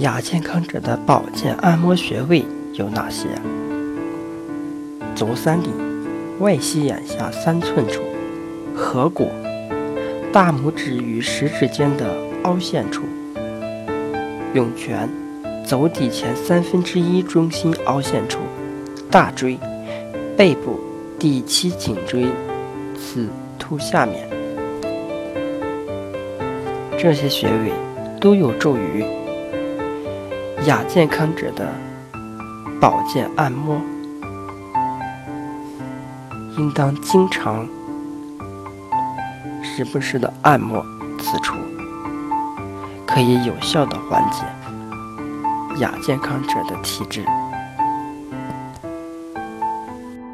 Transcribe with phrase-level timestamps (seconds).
[0.00, 3.28] 亚健康者的保健按摩穴位有哪些？
[5.14, 5.70] 足三里、
[6.38, 8.02] 外膝眼下三寸处、
[8.74, 9.30] 合谷、
[10.30, 13.04] 大拇指与食指间的凹陷处、
[14.52, 15.08] 涌泉、
[15.64, 18.40] 足底前三分之一中心凹陷处、
[19.10, 19.58] 大椎、
[20.36, 20.78] 背部
[21.18, 22.26] 第七颈椎
[22.98, 23.26] 此
[23.58, 24.28] 突下面，
[26.98, 27.72] 这些穴位
[28.20, 29.02] 都有助于
[30.66, 31.72] 亚健康者的
[32.80, 33.80] 保健按摩。
[36.58, 37.68] 应当经常、
[39.62, 40.84] 时不时的按摩
[41.20, 41.54] 此处，
[43.06, 44.42] 可以有效的缓解
[45.80, 47.24] 亚健康者的体质。